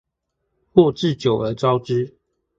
[0.73, 2.17] 或置酒而招之